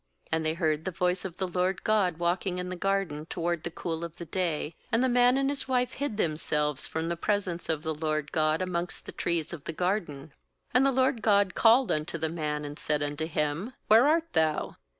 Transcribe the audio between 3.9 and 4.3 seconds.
of the